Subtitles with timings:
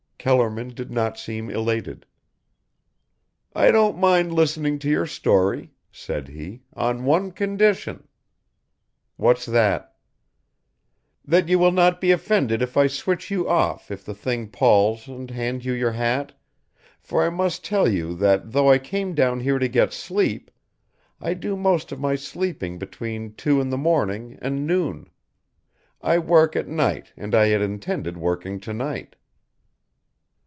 [0.23, 2.05] Kellerman did not seem elated.
[3.55, 8.07] "I don't mind listening to your story," said he, "on one condition."
[9.17, 9.95] "What's that?"
[11.25, 15.07] "That you will not be offended if I switch you off if the thing palls
[15.07, 16.37] and hand you your hat,
[16.99, 20.51] for I must tell you that though I came down here to get sleep,
[21.19, 25.09] I do most of my sleeping between two in the morning and noon.
[25.99, 29.15] I work at night and I had intended working to night."